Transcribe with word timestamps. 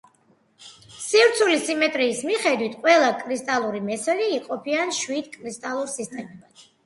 სივრცული 1.07 1.57
სიმეტრიის 1.65 2.21
მიხედვით, 2.29 2.77
ყველა 2.87 3.11
კრისტალური 3.19 3.83
მესერი 3.91 4.27
იყოფიან 4.39 4.95
შვიდ 5.03 5.29
კრისტალურ 5.37 5.93
სისტემად. 5.99 6.65